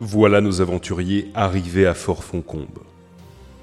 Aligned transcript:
Voilà 0.00 0.40
nos 0.40 0.60
aventuriers 0.60 1.30
arrivés 1.34 1.86
à 1.86 1.94
Fort 1.94 2.24
Foncombe. 2.24 2.80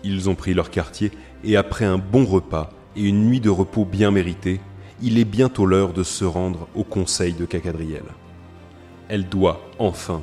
Ils 0.04 0.30
ont 0.30 0.36
pris 0.36 0.54
leur 0.54 0.70
quartier 0.70 1.12
et 1.44 1.58
après 1.58 1.86
un 1.86 1.98
bon 1.98 2.26
repas 2.26 2.72
et 2.96 3.04
une 3.04 3.26
nuit 3.26 3.42
de 3.42 3.50
repos 3.50 3.86
bien 3.86 4.12
méritée, 4.12 4.62
il 5.02 5.18
est 5.18 5.26
bientôt 5.26 5.66
l'heure 5.66 5.94
de 5.94 6.04
se 6.04 6.24
rendre 6.24 6.68
au 6.74 6.84
conseil 6.84 7.34
de 7.34 7.46
Cacadriel. 7.46 8.04
Elle 9.10 9.28
doit, 9.28 9.62
enfin, 9.78 10.22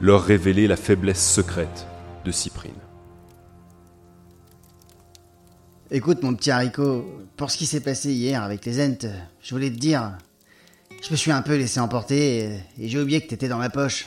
leur 0.00 0.22
révéler 0.22 0.66
la 0.66 0.76
faiblesse 0.76 1.22
secrète 1.22 1.86
de 2.24 2.30
Cyprine. 2.30 2.72
Écoute, 5.90 6.22
mon 6.22 6.34
petit 6.34 6.50
haricot, 6.50 7.04
pour 7.36 7.50
ce 7.50 7.58
qui 7.58 7.66
s'est 7.66 7.80
passé 7.80 8.12
hier 8.12 8.42
avec 8.42 8.64
les 8.64 8.80
Ents, 8.80 9.08
je 9.42 9.54
voulais 9.54 9.70
te 9.70 9.76
dire. 9.78 10.16
Je 11.02 11.10
me 11.10 11.16
suis 11.16 11.32
un 11.32 11.42
peu 11.42 11.56
laissé 11.56 11.80
emporter 11.80 12.38
et, 12.38 12.60
et 12.78 12.88
j'ai 12.88 13.00
oublié 13.00 13.20
que 13.20 13.28
t'étais 13.28 13.48
dans 13.48 13.58
ma 13.58 13.70
poche. 13.70 14.06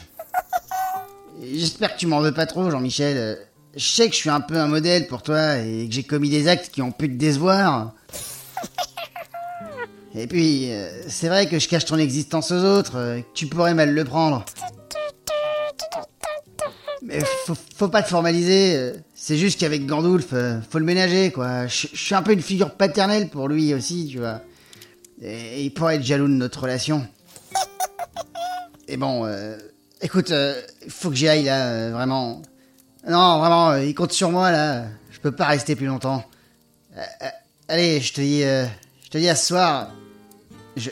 J'espère 1.42 1.94
que 1.94 2.00
tu 2.00 2.08
m'en 2.08 2.22
veux 2.22 2.34
pas 2.34 2.46
trop, 2.46 2.70
Jean-Michel. 2.70 3.38
Je 3.76 3.86
sais 3.86 4.08
que 4.08 4.14
je 4.14 4.20
suis 4.20 4.30
un 4.30 4.42
peu 4.42 4.58
un 4.58 4.68
modèle 4.68 5.08
pour 5.08 5.24
toi 5.24 5.58
et 5.58 5.88
que 5.88 5.94
j'ai 5.94 6.04
commis 6.04 6.30
des 6.30 6.48
actes 6.48 6.70
qui 6.70 6.82
ont 6.82 6.92
pu 6.92 7.10
te 7.10 7.16
décevoir. 7.16 7.94
Et 10.16 10.28
puis, 10.28 10.72
euh, 10.72 10.92
c'est 11.08 11.28
vrai 11.28 11.50
que 11.50 11.58
je 11.58 11.68
cache 11.68 11.86
ton 11.86 11.98
existence 11.98 12.52
aux 12.52 12.64
autres, 12.64 12.98
euh, 12.98 13.22
que 13.22 13.26
tu 13.34 13.48
pourrais 13.48 13.74
mal 13.74 13.96
le 13.96 14.06
prendre. 14.06 14.46
Mais 17.02 17.20
faut, 17.46 17.58
faut 17.76 17.88
pas 17.88 18.04
te 18.04 18.10
formaliser, 18.10 18.76
euh, 18.76 18.94
c'est 19.16 19.38
juste 19.38 19.60
qu'avec 19.60 19.88
Gandulf, 19.88 20.36
faut 20.70 20.78
le 20.78 20.86
ménager, 20.86 21.32
quoi. 21.32 21.66
Je 21.66 21.88
je 21.92 21.98
suis 21.98 22.14
un 22.14 22.22
peu 22.22 22.32
une 22.32 22.44
figure 22.44 22.76
paternelle 22.76 23.30
pour 23.30 23.48
lui 23.48 23.74
aussi, 23.74 24.08
tu 24.12 24.20
vois. 24.20 24.42
Et 25.20 25.64
il 25.64 25.74
pourrait 25.74 25.96
être 25.96 26.04
jaloux 26.04 26.28
de 26.28 26.34
notre 26.34 26.62
relation. 26.62 27.08
Et 28.88 28.98
bon, 28.98 29.26
euh, 29.26 29.58
écoute, 30.04 30.30
euh, 30.32 30.62
faut 30.90 31.10
que 31.10 31.16
j'y 31.16 31.28
aille 31.28 31.46
là, 31.46 31.70
euh, 31.70 31.92
vraiment. 31.92 32.42
Non, 33.08 33.40
vraiment, 33.40 33.72
euh, 33.72 33.84
il 33.84 33.96
compte 33.96 34.12
sur 34.12 34.30
moi 34.30 34.52
là. 34.52 34.86
Je 35.12 35.20
peux 35.20 35.32
pas 35.32 35.48
rester 35.48 35.76
plus 35.76 35.88
longtemps. 35.88 36.24
Euh, 36.96 37.02
euh, 37.24 37.30
allez, 37.68 38.00
je 38.02 38.14
te 38.14 38.22
dis, 38.22 38.44
euh, 38.44 38.66
je 39.04 39.10
te 39.10 39.18
dis 39.18 39.30
à 39.30 39.36
ce 39.36 39.48
soir. 39.48 39.92
Je, 40.76 40.92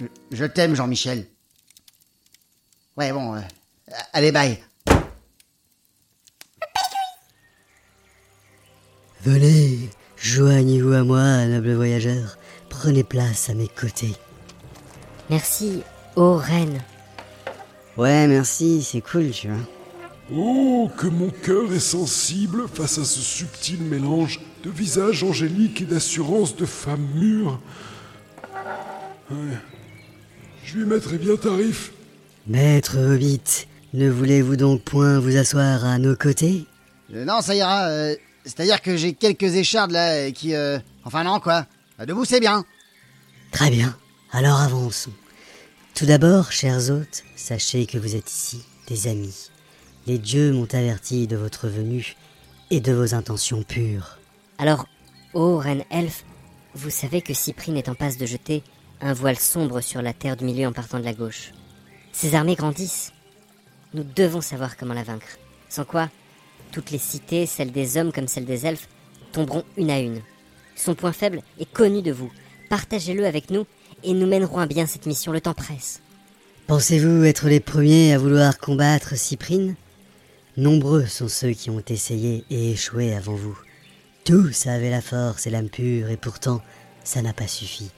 je, 0.00 0.06
je 0.32 0.44
t'aime, 0.44 0.74
Jean-Michel. 0.74 1.26
Ouais, 2.96 3.12
bon, 3.12 3.34
euh, 3.36 3.40
allez, 4.12 4.32
bye. 4.32 4.58
Venez, 9.22 9.90
joignez-vous 10.16 10.92
à 10.92 11.02
moi, 11.02 11.46
noble 11.46 11.74
voyageur. 11.74 12.38
Prenez 12.68 13.02
place 13.04 13.50
à 13.50 13.54
mes 13.54 13.68
côtés. 13.68 14.14
Merci, 15.28 15.82
ô 16.14 16.36
reine. 16.36 16.80
Ouais, 17.96 18.26
merci, 18.26 18.82
c'est 18.82 19.00
cool, 19.00 19.30
tu 19.30 19.48
vois. 19.48 19.56
Oh, 20.34 20.90
que 20.96 21.06
mon 21.06 21.30
cœur 21.30 21.72
est 21.72 21.78
sensible 21.78 22.64
face 22.72 22.98
à 22.98 23.04
ce 23.04 23.20
subtil 23.20 23.80
mélange 23.82 24.40
de 24.64 24.70
visage 24.70 25.22
angélique 25.22 25.82
et 25.82 25.84
d'assurance 25.84 26.56
de 26.56 26.66
femme 26.66 27.06
mûre. 27.14 27.60
Ouais. 29.30 29.56
Je 30.64 30.78
lui 30.78 30.84
mettrai 30.84 31.18
bien 31.18 31.36
tarif. 31.36 31.92
Maître 32.48 32.98
Hobbit, 32.98 33.66
ne 33.94 34.10
voulez-vous 34.10 34.56
donc 34.56 34.82
point 34.82 35.18
vous 35.20 35.36
asseoir 35.36 35.84
à 35.84 35.98
nos 35.98 36.16
côtés? 36.16 36.66
Euh, 37.14 37.24
non, 37.24 37.40
ça 37.40 37.54
ira. 37.54 37.84
euh, 37.86 38.14
C'est-à-dire 38.44 38.82
que 38.82 38.96
j'ai 38.96 39.12
quelques 39.14 39.54
échardes 39.54 39.92
là 39.92 40.10
euh, 40.12 40.30
qui... 40.32 40.54
euh, 40.54 40.78
Enfin 41.04 41.22
non, 41.24 41.38
quoi. 41.40 41.66
Euh, 42.00 42.04
Debout, 42.06 42.24
c'est 42.24 42.40
bien. 42.40 42.64
Très 43.52 43.70
bien, 43.70 43.96
alors 44.32 44.60
avançons. 44.60 45.12
Tout 45.96 46.04
d'abord, 46.04 46.52
chers 46.52 46.90
hôtes, 46.90 47.24
sachez 47.36 47.86
que 47.86 47.96
vous 47.96 48.16
êtes 48.16 48.30
ici 48.30 48.62
des 48.86 49.06
amis. 49.06 49.48
Les 50.06 50.18
dieux 50.18 50.52
m'ont 50.52 50.68
averti 50.74 51.26
de 51.26 51.36
votre 51.36 51.68
venue 51.68 52.16
et 52.68 52.80
de 52.80 52.92
vos 52.92 53.14
intentions 53.14 53.62
pures. 53.62 54.18
Alors, 54.58 54.84
ô 55.32 55.56
reine 55.56 55.84
elfe, 55.90 56.26
vous 56.74 56.90
savez 56.90 57.22
que 57.22 57.32
Cyprine 57.32 57.78
est 57.78 57.88
en 57.88 57.94
passe 57.94 58.18
de 58.18 58.26
jeter 58.26 58.62
un 59.00 59.14
voile 59.14 59.38
sombre 59.38 59.80
sur 59.80 60.02
la 60.02 60.12
terre 60.12 60.36
du 60.36 60.44
milieu 60.44 60.66
en 60.66 60.72
partant 60.74 60.98
de 60.98 61.04
la 61.04 61.14
gauche. 61.14 61.52
Ses 62.12 62.34
armées 62.34 62.56
grandissent. 62.56 63.14
Nous 63.94 64.04
devons 64.04 64.42
savoir 64.42 64.76
comment 64.76 64.92
la 64.92 65.02
vaincre. 65.02 65.38
Sans 65.70 65.86
quoi, 65.86 66.10
toutes 66.72 66.90
les 66.90 66.98
cités, 66.98 67.46
celles 67.46 67.72
des 67.72 67.96
hommes 67.96 68.12
comme 68.12 68.28
celles 68.28 68.44
des 68.44 68.66
elfes, 68.66 68.90
tomberont 69.32 69.64
une 69.78 69.90
à 69.90 69.98
une. 70.00 70.20
Son 70.74 70.94
point 70.94 71.12
faible 71.12 71.40
est 71.58 71.72
connu 71.72 72.02
de 72.02 72.12
vous. 72.12 72.30
Partagez-le 72.68 73.24
avec 73.24 73.48
nous 73.50 73.64
et 74.04 74.12
nous 74.12 74.26
mènerons 74.26 74.58
à 74.58 74.66
bien 74.66 74.86
cette 74.86 75.06
mission. 75.06 75.32
Le 75.32 75.40
temps 75.40 75.54
presse. 75.54 76.00
Pensez-vous 76.66 77.24
être 77.24 77.48
les 77.48 77.60
premiers 77.60 78.12
à 78.12 78.18
vouloir 78.18 78.58
combattre 78.58 79.16
Cyprine? 79.16 79.76
Nombreux 80.56 81.06
sont 81.06 81.28
ceux 81.28 81.50
qui 81.50 81.70
ont 81.70 81.82
essayé 81.88 82.44
et 82.50 82.72
échoué 82.72 83.14
avant 83.14 83.34
vous. 83.34 83.56
Tous 84.24 84.66
avaient 84.66 84.90
la 84.90 85.02
force 85.02 85.46
et 85.46 85.50
l'âme 85.50 85.68
pure 85.68 86.10
et 86.10 86.16
pourtant 86.16 86.60
ça 87.04 87.22
n'a 87.22 87.32
pas 87.32 87.46
suffi. 87.46 87.90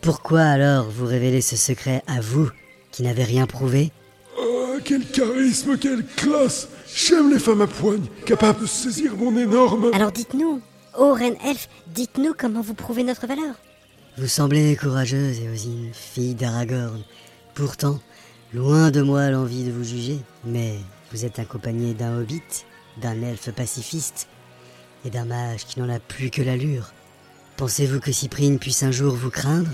Pourquoi 0.00 0.42
alors 0.42 0.90
vous 0.90 1.06
révéler 1.06 1.40
ce 1.40 1.56
secret 1.56 2.02
à 2.06 2.20
vous 2.20 2.50
qui 2.90 3.04
n'avez 3.04 3.22
rien 3.22 3.46
prouvé? 3.46 3.92
Ah, 4.38 4.78
quel 4.84 5.06
charisme, 5.06 5.78
quelle 5.78 6.04
classe 6.04 6.68
J'aime 6.94 7.32
les 7.32 7.38
femmes 7.38 7.62
à 7.62 7.66
poigne, 7.66 8.06
capables 8.26 8.62
de 8.62 8.66
saisir 8.66 9.16
mon 9.16 9.36
énorme... 9.36 9.90
Alors 9.94 10.12
dites-nous, 10.12 10.60
ô 10.98 11.12
reine 11.12 11.36
elfe, 11.44 11.68
dites-nous 11.86 12.34
comment 12.36 12.60
vous 12.60 12.74
prouvez 12.74 13.04
notre 13.04 13.26
valeur. 13.26 13.54
Vous 14.16 14.28
semblez 14.28 14.76
courageuse, 14.76 15.40
Éosine, 15.40 15.90
fille 15.92 16.36
d'Aragorn. 16.36 17.02
Pourtant, 17.52 17.98
loin 18.52 18.92
de 18.92 19.02
moi 19.02 19.28
l'envie 19.30 19.64
de 19.64 19.72
vous 19.72 19.82
juger, 19.82 20.20
mais 20.44 20.76
vous 21.10 21.24
êtes 21.24 21.40
accompagné 21.40 21.94
d'un 21.94 22.20
hobbit, 22.20 22.64
d'un 23.02 23.20
elfe 23.22 23.50
pacifiste 23.50 24.28
et 25.04 25.10
d'un 25.10 25.24
mage 25.24 25.66
qui 25.66 25.80
n'en 25.80 25.88
a 25.88 25.98
plus 25.98 26.30
que 26.30 26.42
l'allure. 26.42 26.92
Pensez-vous 27.56 27.98
que 27.98 28.12
Cyprine 28.12 28.60
puisse 28.60 28.84
un 28.84 28.92
jour 28.92 29.16
vous 29.16 29.30
craindre? 29.30 29.70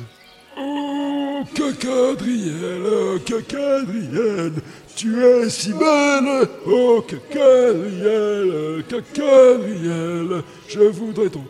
Oh, 0.59 1.43
Cacadriel, 1.55 3.21
Cacadriel, 3.27 4.53
tu 4.97 5.23
es 5.23 5.51
si 5.51 5.75
belle 5.75 6.49
Oh, 6.67 7.05
Cacadriel, 7.07 8.85
Cacadriel, 8.89 10.43
je 10.67 10.81
voudrais 10.81 11.29
ton... 11.29 11.45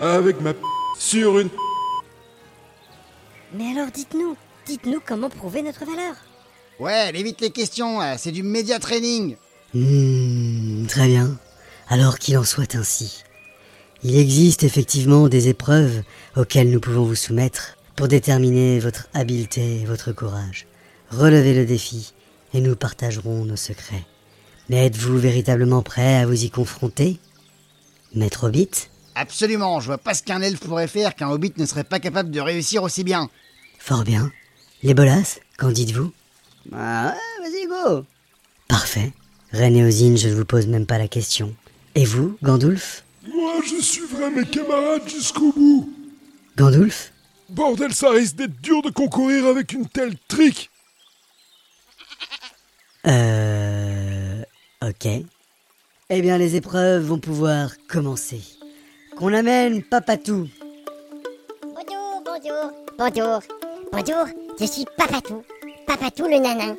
avec 0.00 0.40
ma... 0.40 0.54
sur 0.98 1.38
une... 1.38 1.50
Mais 3.52 3.70
alors 3.72 3.90
dites-nous, 3.90 4.36
dites-nous 4.66 5.00
comment 5.04 5.28
prouver 5.28 5.62
notre 5.62 5.84
valeur. 5.84 6.14
Ouais, 6.78 7.06
elle 7.08 7.16
évite 7.16 7.40
les 7.40 7.50
questions, 7.50 7.98
là, 7.98 8.16
c'est 8.16 8.32
du 8.32 8.42
média 8.42 8.78
training. 8.78 9.36
Hmm, 9.74 10.86
très 10.86 11.08
bien. 11.08 11.38
Alors 11.88 12.18
qu'il 12.18 12.38
en 12.38 12.44
soit 12.44 12.74
ainsi. 12.74 13.24
Il 14.02 14.16
existe 14.16 14.62
effectivement 14.62 15.28
des 15.28 15.48
épreuves 15.48 16.02
auxquelles 16.36 16.70
nous 16.70 16.80
pouvons 16.80 17.04
vous 17.04 17.16
soumettre 17.16 17.76
pour 17.96 18.08
déterminer 18.08 18.78
votre 18.78 19.08
habileté 19.12 19.80
et 19.80 19.84
votre 19.84 20.12
courage. 20.12 20.66
Relevez 21.10 21.54
le 21.54 21.66
défi 21.66 22.14
et 22.54 22.60
nous 22.60 22.76
partagerons 22.76 23.44
nos 23.44 23.56
secrets. 23.56 24.06
Mais 24.68 24.86
êtes-vous 24.86 25.18
véritablement 25.18 25.82
prêt 25.82 26.16
à 26.16 26.26
vous 26.26 26.44
y 26.44 26.50
confronter? 26.50 27.18
Maître 28.14 28.44
Hobbit? 28.44 28.89
Absolument, 29.14 29.80
je 29.80 29.86
vois 29.86 29.98
pas 29.98 30.14
ce 30.14 30.22
qu'un 30.22 30.40
elfe 30.40 30.60
pourrait 30.60 30.86
faire 30.88 31.14
qu'un 31.14 31.30
hobbit 31.30 31.52
ne 31.56 31.66
serait 31.66 31.84
pas 31.84 31.98
capable 32.00 32.30
de 32.30 32.40
réussir 32.40 32.82
aussi 32.82 33.04
bien. 33.04 33.28
Fort 33.78 34.04
bien. 34.04 34.30
Les 34.82 34.94
bolas, 34.94 35.38
qu'en 35.58 35.70
dites-vous? 35.70 36.12
Ah 36.72 37.14
ouais, 37.14 37.48
vas-y, 37.50 37.66
go 37.66 38.04
Parfait. 38.68 39.12
Reine 39.52 39.76
Éosine, 39.76 40.16
je 40.16 40.28
ne 40.28 40.34
vous 40.34 40.44
pose 40.44 40.66
même 40.66 40.86
pas 40.86 40.98
la 40.98 41.08
question. 41.08 41.54
Et 41.94 42.04
vous, 42.04 42.36
Gandulf? 42.42 43.04
Moi, 43.26 43.54
je 43.66 43.82
suivrai 43.82 44.30
mes 44.30 44.46
camarades 44.46 45.08
jusqu'au 45.08 45.52
bout 45.52 45.92
Gandulf? 46.56 47.12
Bordel, 47.48 47.92
ça 47.92 48.10
risque 48.10 48.36
d'être 48.36 48.60
dur 48.60 48.80
de 48.82 48.90
concourir 48.90 49.46
avec 49.46 49.72
une 49.72 49.88
telle 49.88 50.16
trique 50.28 50.70
Euh... 53.06 54.42
Ok. 54.82 55.06
Eh 56.10 56.22
bien, 56.22 56.38
les 56.38 56.54
épreuves 56.56 57.04
vont 57.04 57.18
pouvoir 57.18 57.70
commencer. 57.88 58.40
Qu'on 59.20 59.34
amène 59.34 59.82
Papatou. 59.82 60.48
Bonjour, 61.62 62.22
bonjour, 62.24 62.72
bonjour, 62.96 63.40
bonjour, 63.92 64.24
je 64.58 64.64
suis 64.64 64.86
Papatou, 64.96 65.44
Papatou 65.86 66.24
le 66.24 66.38
nanin. 66.38 66.74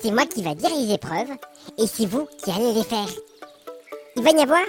C'est 0.00 0.10
moi 0.10 0.24
qui 0.24 0.42
va 0.42 0.54
dire 0.54 0.70
les 0.74 0.94
épreuves 0.94 1.36
et 1.76 1.86
c'est 1.86 2.06
vous 2.06 2.26
qui 2.42 2.50
allez 2.50 2.72
les 2.72 2.82
faire. 2.82 3.10
Il 4.16 4.22
va 4.22 4.30
y 4.30 4.40
avoir 4.40 4.64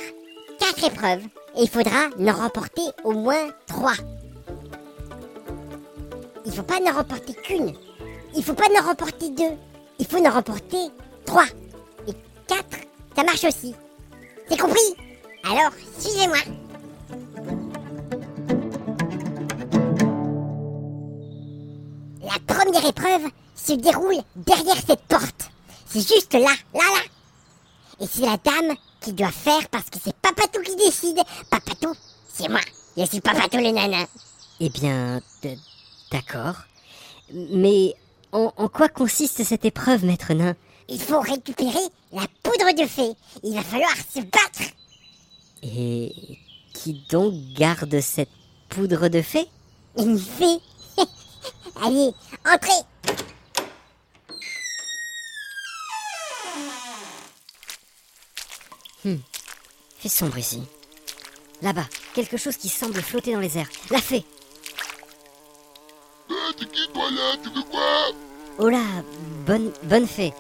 quatre 0.60 0.84
épreuves 0.84 1.24
et 1.56 1.62
il 1.62 1.70
faudra 1.70 2.10
en 2.20 2.32
remporter 2.34 2.82
au 3.06 3.14
moins 3.14 3.52
trois. 3.68 3.96
Il 6.46 6.52
faut 6.52 6.64
pas 6.64 6.82
en 6.86 6.94
remporter 6.94 7.36
qu'une, 7.36 7.74
il 8.36 8.44
faut 8.44 8.54
pas 8.54 8.68
en 8.78 8.86
remporter 8.86 9.30
deux, 9.30 9.56
il 9.98 10.06
faut 10.06 10.26
en 10.26 10.30
remporter 10.30 10.90
trois. 11.26 11.46
Et 12.06 12.12
quatre, 12.48 12.80
ça 13.16 13.24
marche 13.24 13.46
aussi. 13.46 13.74
C'est 14.50 14.60
compris? 14.60 14.94
Alors, 15.50 15.72
suivez-moi. 15.98 16.67
Première 22.68 22.90
épreuve 22.90 23.32
se 23.56 23.74
déroule 23.74 24.22
derrière 24.36 24.78
cette 24.86 25.02
porte. 25.08 25.50
C'est 25.88 26.02
juste 26.02 26.34
là, 26.34 26.54
là, 26.74 26.82
là. 26.82 27.02
Et 28.00 28.08
c'est 28.08 28.22
la 28.22 28.38
dame 28.38 28.76
qui 29.02 29.14
doit 29.14 29.32
faire 29.32 29.68
parce 29.70 29.90
que 29.90 29.98
c'est 30.04 30.16
Papatou 30.16 30.62
qui 30.62 30.76
décide. 30.76 31.20
Papatou, 31.50 31.94
c'est 32.32 32.50
moi. 32.50 32.60
Je 32.98 33.06
suis 33.06 33.22
Papatou 33.22 33.58
le 33.58 33.72
nanan. 33.72 34.06
Eh 34.60 34.70
bien, 34.70 35.22
d'accord. 36.12 36.56
Mais 37.34 37.96
en, 38.32 38.52
en 38.58 38.68
quoi 38.68 38.90
consiste 38.90 39.44
cette 39.44 39.66
épreuve, 39.66 40.06
maître 40.06 40.34
nain? 40.34 40.56
Il 40.90 41.00
faut 41.02 41.20
récupérer 41.20 41.74
la 42.12 42.26
poudre 42.44 42.74
de 42.82 42.88
fée. 42.88 43.14
Il 43.44 43.56
va 43.56 43.64
falloir 43.64 43.96
se 43.96 44.20
battre. 44.20 44.72
Et 45.64 46.14
qui 46.74 47.06
donc 47.10 47.34
garde 47.56 48.00
cette 48.02 48.30
poudre 48.70 49.08
de 49.08 49.22
fée? 49.22 49.48
Une 49.98 50.20
fée. 50.20 50.60
Allez, 51.84 52.12
entrez. 52.48 52.84
Fait 60.00 60.10
sombre 60.10 60.38
ici. 60.38 60.64
Là-bas, 61.62 61.86
quelque 62.14 62.38
chose 62.38 62.58
qui 62.58 62.70
semble 62.70 63.02
flotter 63.02 63.34
dans 63.34 63.40
les 63.40 63.58
airs. 63.58 63.70
La 63.90 64.00
fée 64.00 64.24
C'est 66.60 66.72
qui 66.72 66.88
toi 66.94 67.10
là 67.12 67.36
Tu 67.44 67.50
veux 67.50 67.64
quoi? 67.64 67.82
Oh 68.60 68.70
là, 68.70 68.84
bonne, 69.46 69.72
bonne 69.84 70.08
fée. 70.08 70.34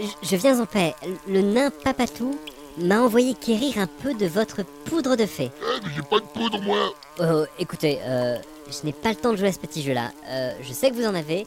Je, 0.00 0.06
je 0.28 0.36
viens 0.36 0.60
en 0.60 0.66
paix. 0.66 0.94
Le 1.28 1.40
nain 1.42 1.70
Papatou 1.70 2.38
m'a 2.78 3.00
envoyé 3.00 3.34
quérir 3.34 3.78
un 3.78 3.86
peu 3.86 4.14
de 4.14 4.26
votre 4.26 4.62
poudre 4.84 5.16
de 5.16 5.26
fée. 5.26 5.50
Eh, 5.60 5.80
mais 5.84 5.92
j'ai 5.94 6.02
pas 6.02 6.20
de 6.20 6.26
poudre 6.26 6.60
moi 6.62 6.92
Oh, 7.20 7.44
écoutez, 7.58 7.98
euh, 8.02 8.38
je 8.68 8.86
n'ai 8.86 8.92
pas 8.92 9.10
le 9.10 9.16
temps 9.16 9.32
de 9.32 9.36
jouer 9.36 9.48
à 9.48 9.52
ce 9.52 9.58
petit 9.58 9.82
jeu-là. 9.82 10.10
Euh, 10.28 10.52
je 10.62 10.72
sais 10.72 10.90
que 10.90 10.94
vous 10.94 11.06
en 11.06 11.14
avez. 11.14 11.46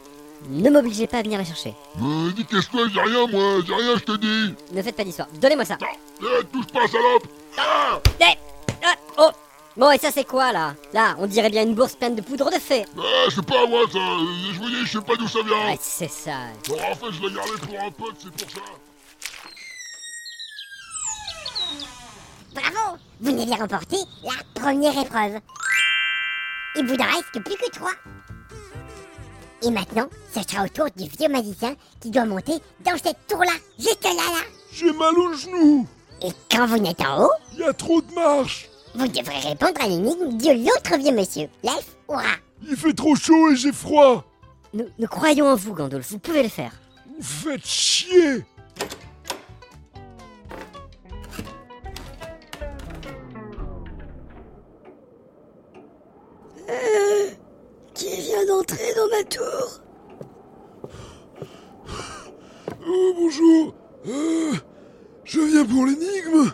Ne 0.50 0.70
m'obligez 0.70 1.08
pas 1.08 1.20
à 1.20 1.24
venir 1.24 1.38
la 1.40 1.46
chercher. 1.46 1.74
Mais 2.00 2.32
dis 2.34 2.46
casse-toi, 2.46 2.88
j'ai 2.94 3.00
rien 3.02 3.26
moi, 3.28 3.60
j'ai 3.66 3.74
rien 3.74 3.96
je 3.98 4.04
te 4.04 4.18
dis 4.18 4.54
Ne 4.74 4.82
faites 4.82 4.96
pas 4.96 5.04
d'histoire. 5.04 5.28
Donnez-moi 5.42 5.66
ça. 5.66 5.78
Eh, 6.22 6.46
touche 6.52 6.68
pas 6.68 6.88
salope 6.88 7.24
Ah 7.58 8.00
Eh 8.20 8.38
Ah 8.84 8.96
Oh 9.18 9.30
Bon, 9.78 9.92
et 9.92 9.98
ça 9.98 10.12
c'est 10.12 10.24
quoi 10.26 10.52
là? 10.52 10.76
Là, 10.94 11.16
on 11.20 11.26
dirait 11.28 11.50
bien 11.50 11.64
une 11.64 11.74
bourse 11.76 11.96
pleine 11.96 12.16
de 12.16 12.22
poudre 12.22 12.50
de 12.52 12.60
fée. 12.60 12.86
Ah, 12.98 13.02
c'est 13.34 13.46
pas 13.46 13.64
à 13.64 13.66
moi 13.68 13.82
ça 13.92 14.00
Je 14.00 14.60
vous 14.60 14.70
dis, 14.70 14.86
je 14.86 14.92
sais 15.00 15.04
pas 15.06 15.16
d'où 15.16 15.28
ça 15.28 15.40
vient 15.42 15.68
Ouais, 15.68 15.78
c'est 15.82 16.10
ça. 16.12 16.32
Bon, 16.68 16.76
en 16.76 16.96
fait, 16.96 17.12
je 17.12 17.22
l'ai 17.28 17.34
gardé 17.34 17.52
pour 17.62 17.80
un 17.84 17.92
pote, 17.92 18.16
c'est 18.22 18.32
pour 18.32 18.52
ça 18.52 18.62
Bravo. 22.54 22.98
Vous 23.20 23.32
n'avez 23.32 23.56
remporté 23.56 23.98
la 24.24 24.62
première 24.62 24.98
épreuve. 24.98 25.40
Il 26.78 26.86
vous 26.86 26.96
ne 26.96 27.04
reste 27.04 27.32
que 27.34 27.40
plus 27.40 27.56
que 27.56 27.70
trois. 27.72 27.92
Et 29.62 29.72
maintenant, 29.72 30.10
ce 30.34 30.42
sera 30.42 30.64
au 30.64 30.68
tour 30.68 30.88
du 30.96 31.08
vieux 31.10 31.30
magicien 31.30 31.76
qui 32.00 32.12
doit 32.12 32.26
monter 32.26 32.54
dans 32.84 32.98
cette 32.98 33.26
tour-là, 33.28 33.54
juste 33.80 34.04
là, 34.04 34.12
là. 34.12 34.44
J'ai 34.72 34.92
mal 34.92 35.18
au 35.18 35.34
genou 35.34 35.88
Et 36.22 36.30
quand 36.52 36.68
vous 36.68 36.78
n'êtes 36.78 37.02
en 37.02 37.24
haut, 37.24 37.32
Il 37.54 37.60
y 37.60 37.64
a 37.64 37.74
trop 37.74 38.02
de 38.02 38.14
marche 38.14 38.70
vous 38.98 39.10
devrez 39.10 39.40
répondre 39.50 39.82
à 39.82 39.88
l'énigme 39.88 40.38
de 40.38 40.66
l'autre 40.66 40.98
vieux 40.98 41.12
monsieur, 41.12 41.50
l'elfe 41.64 41.98
ou 42.08 42.14
rat. 42.14 42.40
Il 42.66 42.78
fait 42.78 42.94
trop 42.94 43.14
chaud 43.16 43.52
et 43.52 43.56
j'ai 43.58 43.74
froid 43.74 44.24
Nous, 44.74 44.86
nous 44.98 45.08
croyons 45.08 45.48
en 45.48 45.56
vous, 45.56 45.74
Gandalf. 45.74 46.12
Vous 46.12 46.20
pouvez 46.20 46.44
le 46.44 46.50
faire. 46.50 46.72
Vous 47.20 47.22
faites 47.52 47.66
chier 47.66 48.46
d'entrer 58.48 58.94
dans 58.96 59.08
ma 59.10 59.24
tour 59.24 59.82
Oh, 62.88 63.14
bonjour 63.18 63.74
Euh, 64.08 64.54
Je 65.24 65.40
viens 65.42 65.66
pour 65.66 65.86
l'énigme 65.86 66.52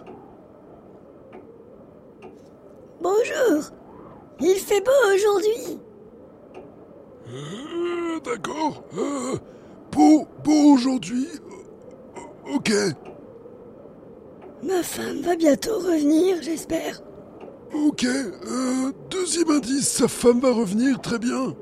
Bonjour 3.01 3.69
Il 4.39 4.55
fait 4.55 4.81
beau 4.81 5.13
aujourd'hui 5.13 5.79
Euh, 7.33 8.19
D'accord. 8.23 8.83
Euh, 8.97 9.37
beau, 9.91 10.27
beau 10.43 10.73
aujourd'hui. 10.73 11.27
Ok. 12.53 12.71
Ma 14.63 14.83
femme 14.83 15.21
va 15.21 15.35
bientôt 15.35 15.75
revenir, 15.79 16.37
j'espère. 16.41 17.01
Ok. 17.73 18.05
Euh, 18.05 18.91
deuxième 19.09 19.49
indice, 19.49 19.87
sa 19.87 20.07
femme 20.07 20.39
va 20.39 20.51
revenir, 20.51 21.01
très 21.01 21.17
bien. 21.17 21.55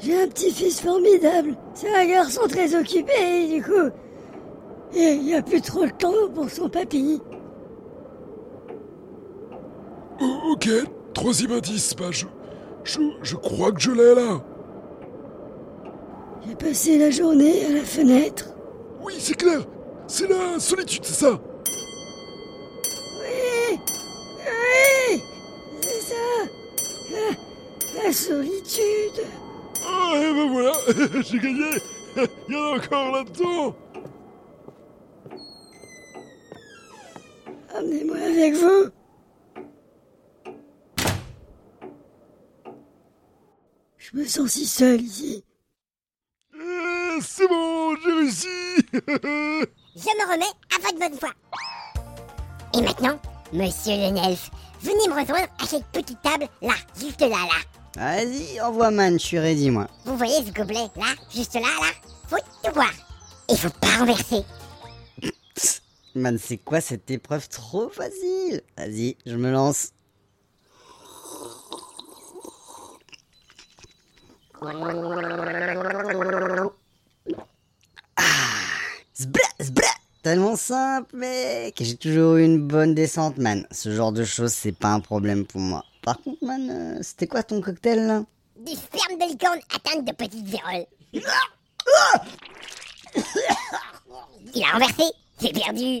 J'ai 0.00 0.22
un 0.22 0.28
petit-fils 0.28 0.80
formidable. 0.80 1.56
C'est 1.74 1.94
un 1.94 2.06
garçon 2.06 2.42
très 2.48 2.74
occupé, 2.74 3.46
du 3.48 3.62
coup. 3.62 3.90
Et 4.94 5.12
il 5.12 5.22
n'y 5.24 5.34
a 5.34 5.42
plus 5.42 5.60
trop 5.60 5.84
le 5.84 5.90
temps 5.92 6.28
pour 6.34 6.48
son 6.50 6.68
papy. 6.68 7.20
Euh, 10.20 10.52
ok. 10.52 10.68
Troisième 11.14 11.52
indice, 11.52 11.94
bah 11.94 12.06
je, 12.10 12.26
je, 12.84 13.00
je 13.22 13.36
crois 13.36 13.72
que 13.72 13.80
je 13.80 13.90
l'ai 13.90 14.14
là. 14.14 14.42
J'ai 16.46 16.54
passé 16.54 16.98
la 16.98 17.10
journée 17.10 17.66
à 17.66 17.70
la 17.70 17.84
fenêtre. 17.84 18.46
Oui, 19.02 19.14
c'est 19.18 19.34
clair. 19.34 19.60
C'est 20.06 20.28
la 20.28 20.58
solitude, 20.58 21.04
c'est 21.04 21.24
ça. 21.24 21.38
Oui 23.20 23.78
Oui 24.46 25.22
C'est 25.80 26.00
ça 26.00 26.14
la, 27.12 28.02
la 28.04 28.12
solitude. 28.12 29.24
j'ai 31.22 31.38
gagné. 31.38 31.70
Il 32.48 32.54
y 32.54 32.56
en 32.56 32.64
a 32.64 32.76
encore 32.76 33.12
là-dedans. 33.12 33.76
Amenez-moi 37.76 38.16
avec 38.16 38.54
vous. 38.54 38.90
Je 43.98 44.16
me 44.16 44.24
sens 44.24 44.50
si 44.50 44.66
seul 44.66 45.00
ici. 45.00 45.44
Euh, 46.54 47.20
c'est 47.20 47.46
bon, 47.46 47.94
j'ai 47.96 48.12
réussi. 48.12 48.48
Je 48.92 50.06
me 50.06 50.32
remets 50.32 50.44
à 50.74 50.80
votre 50.82 50.98
bonne 50.98 51.18
foi. 51.18 51.30
Et 52.74 52.82
maintenant, 52.82 53.20
monsieur 53.52 53.92
le 53.92 54.10
Nelf, 54.10 54.50
venez 54.80 55.08
me 55.08 55.20
rejoindre 55.20 55.48
à 55.60 55.66
cette 55.66 55.86
petite 55.86 56.20
table 56.22 56.46
là, 56.62 56.74
juste 56.98 57.20
là, 57.20 57.28
là. 57.28 57.79
Vas-y, 57.96 58.60
envoie 58.60 58.90
man, 58.90 59.18
je 59.18 59.24
suis 59.24 59.38
ready 59.38 59.70
moi. 59.70 59.88
Vous 60.04 60.16
voyez 60.16 60.44
ce 60.46 60.52
gobelet 60.52 60.88
là, 60.96 61.14
juste 61.34 61.54
là, 61.54 61.60
là 61.60 61.90
Faut 62.28 62.36
tout 62.62 62.72
boire. 62.72 62.92
Il 63.48 63.56
faut 63.56 63.70
pas 63.80 63.98
renverser. 63.98 64.44
Man, 66.14 66.38
c'est 66.38 66.58
quoi 66.58 66.80
cette 66.80 67.10
épreuve 67.10 67.48
trop 67.48 67.88
facile? 67.88 68.62
Vas-y, 68.76 69.16
je 69.26 69.36
me 69.36 69.50
lance. 69.50 69.90
Ah, 78.16 78.24
zbra, 79.16 79.42
zbra. 79.62 79.86
Tellement 80.22 80.56
simple, 80.56 81.16
mec. 81.16 81.76
J'ai 81.80 81.96
toujours 81.96 82.36
eu 82.36 82.44
une 82.44 82.66
bonne 82.66 82.94
descente, 82.94 83.38
man. 83.38 83.66
Ce 83.70 83.90
genre 83.90 84.12
de 84.12 84.24
choses, 84.24 84.52
c'est 84.52 84.72
pas 84.76 84.92
un 84.92 85.00
problème 85.00 85.46
pour 85.46 85.60
moi. 85.60 85.84
Par 86.10 86.20
contre, 86.22 86.44
man, 86.44 86.68
euh, 86.68 86.98
c'était 87.02 87.28
quoi 87.28 87.44
ton 87.44 87.60
cocktail 87.60 88.04
là? 88.04 88.24
Du 88.58 88.72
sperme 88.72 89.16
de 89.16 89.30
licorne 89.30 89.60
atteinte 89.72 90.04
de 90.04 90.10
petites 90.12 90.44
véroles. 90.44 90.86
Il 94.52 94.64
a 94.64 94.72
renversé, 94.72 95.04
j'ai 95.40 95.52
perdu. 95.52 96.00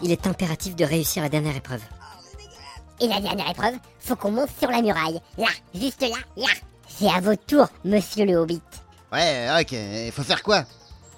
Il 0.00 0.10
est 0.10 0.26
impératif 0.26 0.74
de 0.74 0.86
réussir 0.86 1.22
la 1.22 1.28
dernière 1.28 1.54
épreuve. 1.54 1.82
Et 2.98 3.08
la 3.08 3.20
dernière 3.20 3.50
épreuve, 3.50 3.74
faut 4.00 4.16
qu'on 4.16 4.30
monte 4.30 4.48
sur 4.58 4.70
la 4.70 4.80
muraille. 4.80 5.20
Là, 5.36 5.48
juste 5.74 6.00
là, 6.00 6.16
là. 6.38 6.48
C'est 6.88 7.10
à 7.10 7.20
votre 7.20 7.44
tour, 7.44 7.66
monsieur 7.84 8.24
le 8.24 8.36
hobbit. 8.36 8.62
Ouais, 9.12 9.48
ok. 9.60 9.76
Faut 10.14 10.22
faire 10.24 10.42
quoi? 10.42 10.64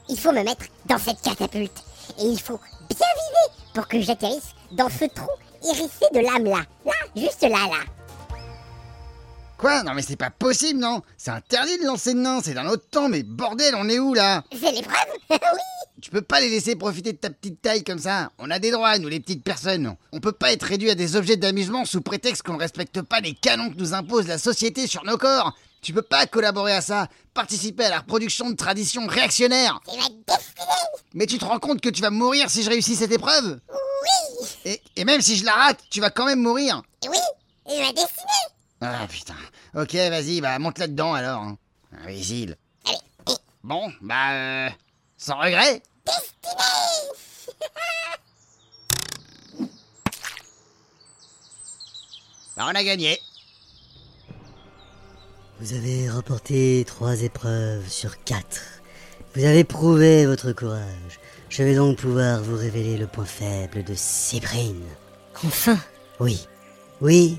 Il 0.09 0.19
faut 0.19 0.33
me 0.33 0.43
mettre 0.43 0.67
dans 0.87 0.99
cette 0.99 1.23
catapulte. 1.23 1.85
Et 2.19 2.25
il 2.25 2.40
faut 2.40 2.59
bien 2.88 2.99
viser 2.99 3.55
pour 3.75 3.87
que 3.87 4.00
j'atterrisse 4.00 4.57
dans 4.73 4.88
ce 4.88 5.05
trou 5.05 5.31
hérissé 5.64 6.07
de 6.12 6.21
lame 6.21 6.45
là. 6.45 6.64
Là, 6.85 6.93
juste 7.17 7.43
là, 7.43 7.49
là. 7.49 7.85
Quoi? 9.61 9.83
Non 9.83 9.93
mais 9.93 10.00
c'est 10.00 10.17
pas 10.17 10.31
possible, 10.31 10.81
non 10.81 11.02
C'est 11.19 11.31
interdit 11.31 11.79
de 11.79 11.85
lancer 11.85 12.14
de 12.14 12.19
nains, 12.21 12.40
c'est 12.43 12.55
d'un 12.55 12.67
autre 12.67 12.88
temps, 12.90 13.11
mais 13.11 13.23
bordel, 13.23 13.75
on 13.75 13.90
est 13.90 13.99
où 13.99 14.14
là? 14.14 14.43
C'est 14.52 14.73
l'épreuve? 14.73 14.97
Oui 15.31 15.38
Tu 16.00 16.11
peux 16.11 16.23
pas 16.23 16.40
les 16.40 16.49
laisser 16.49 16.76
profiter 16.76 17.12
de 17.12 17.19
ta 17.19 17.29
petite 17.29 17.61
taille 17.61 17.85
comme 17.85 17.99
ça. 17.99 18.31
On 18.38 18.50
a 18.50 18.59
des 18.59 18.71
droits, 18.71 18.97
nous 18.97 19.09
les 19.09 19.21
petites 19.21 19.45
personnes. 19.45 19.95
On 20.12 20.21
peut 20.21 20.33
pas 20.33 20.50
être 20.52 20.62
réduit 20.62 20.90
à 20.90 20.95
des 20.95 21.14
objets 21.14 21.37
d'amusement 21.37 21.85
sous 21.85 22.00
prétexte 22.00 22.43
qu'on 22.43 22.55
ne 22.55 22.59
respecte 22.59 23.02
pas 23.02 23.21
les 23.21 23.35
canons 23.35 23.69
que 23.69 23.76
nous 23.76 23.93
impose 23.93 24.26
la 24.26 24.38
société 24.38 24.87
sur 24.87 25.05
nos 25.05 25.19
corps. 25.19 25.55
Tu 25.83 25.93
peux 25.93 26.00
pas 26.00 26.26
collaborer 26.26 26.73
à 26.73 26.81
ça, 26.81 27.09
participer 27.35 27.85
à 27.85 27.90
la 27.90 27.99
reproduction 27.99 28.49
de 28.49 28.57
traditions 28.57 29.07
réactionnaires. 29.07 29.81
C'est 29.87 29.97
ma 29.99 30.05
destinée 30.05 30.67
Mais 31.12 31.26
tu 31.26 31.37
te 31.37 31.45
rends 31.45 31.59
compte 31.59 31.83
que 31.83 31.90
tu 31.90 32.00
vas 32.00 32.11
mourir 32.11 32.49
si 32.49 32.62
je 32.62 32.71
réussis 32.71 32.97
cette 32.97 33.12
épreuve? 33.12 33.61
Oui 33.69 33.79
et, 34.64 34.81
et 34.97 35.05
même 35.05 35.21
si 35.21 35.37
je 35.37 35.45
la 35.45 35.52
rate, 35.52 35.81
tu 35.90 36.00
vas 36.00 36.11
quand 36.11 36.26
même 36.26 36.40
mourir. 36.40 36.83
Oui 37.09 37.19
C'est 37.67 37.81
ma 37.81 37.93
destinée 37.93 38.47
Ah 38.81 39.07
putain. 39.09 39.37
Ok, 39.75 39.95
vas-y, 39.95 40.40
bah 40.40 40.59
monte 40.59 40.79
là-dedans 40.79 41.14
alors. 41.14 41.43
hein. 41.43 41.59
Imbécile. 42.05 42.57
Allez, 42.87 42.99
et 43.29 43.33
Bon, 43.62 43.93
bah 44.00 44.33
euh, 44.33 44.71
Sans 45.19 45.38
regret 45.38 45.83
Bah, 52.57 52.64
on 52.71 52.75
a 52.75 52.85
gagné. 52.85 53.19
Vous 55.61 55.73
avez 55.75 56.09
remporté 56.11 56.85
trois 56.87 57.23
épreuves 57.23 57.88
sur 57.88 58.23
quatre. 58.25 58.79
Vous 59.34 59.44
avez 59.44 59.64
prouvé 59.64 60.26
votre 60.26 60.52
courage. 60.52 61.20
Je 61.49 61.62
vais 61.62 61.75
donc 61.75 61.99
pouvoir 61.99 62.42
vous 62.42 62.56
révéler 62.56 62.96
le 62.96 63.06
point 63.06 63.25
faible 63.25 63.84
de 63.84 63.94
Cyprine. 63.96 64.84
Enfin 65.44 65.78
Oui, 66.18 66.46
oui, 67.00 67.38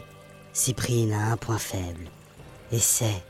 Cyprine 0.53 1.13
a 1.13 1.31
un 1.31 1.37
point 1.37 1.57
faible. 1.57 2.05
Et 2.71 2.79
c'est 2.79 3.23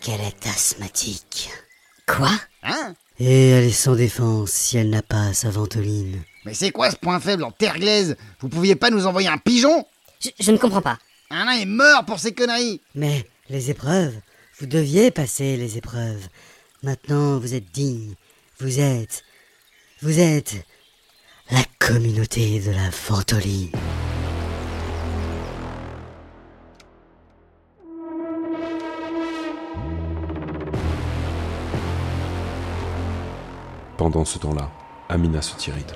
qu'elle 0.00 0.20
est 0.20 0.46
asthmatique. 0.46 1.50
Quoi? 2.06 2.30
Hein? 2.62 2.94
Et 3.18 3.50
elle 3.50 3.64
est 3.64 3.70
sans 3.72 3.94
défense 3.96 4.50
si 4.50 4.76
elle 4.76 4.90
n'a 4.90 5.02
pas 5.02 5.32
sa 5.32 5.50
ventoline. 5.50 6.22
Mais 6.44 6.54
c'est 6.54 6.70
quoi 6.70 6.90
ce 6.90 6.96
point 6.96 7.20
faible 7.20 7.44
en 7.44 7.50
terre 7.50 7.78
glaise? 7.78 8.16
Vous 8.40 8.48
pouviez 8.48 8.76
pas 8.76 8.90
nous 8.90 9.06
envoyer 9.06 9.28
un 9.28 9.38
pigeon? 9.38 9.86
Je, 10.20 10.28
je 10.38 10.50
ne 10.50 10.58
comprends 10.58 10.82
pas. 10.82 10.98
Un 11.30 11.46
nain 11.46 11.52
est 11.60 11.66
mort 11.66 12.04
pour 12.04 12.20
ces 12.20 12.34
conneries 12.34 12.80
Mais 12.94 13.28
les 13.48 13.70
épreuves, 13.70 14.14
vous 14.60 14.66
deviez 14.66 15.10
passer 15.10 15.56
les 15.56 15.78
épreuves. 15.78 16.28
Maintenant, 16.84 17.38
vous 17.38 17.54
êtes 17.54 17.72
digne. 17.72 18.12
Vous 18.60 18.78
êtes. 18.78 19.24
Vous 20.02 20.20
êtes. 20.20 20.66
La 21.50 21.62
communauté 21.78 22.60
de 22.60 22.72
la 22.72 22.90
ventoline. 23.08 23.70
Pendant 33.96 34.26
ce 34.26 34.38
temps-là, 34.38 34.70
Amina 35.08 35.40
se 35.40 35.56
tiride. 35.56 35.90